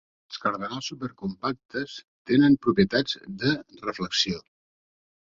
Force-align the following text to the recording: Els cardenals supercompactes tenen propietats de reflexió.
Els 0.29 0.37
cardenals 0.45 0.87
supercompactes 0.91 1.99
tenen 2.33 2.59
propietats 2.65 3.23
de 3.45 3.57
reflexió. 3.89 4.47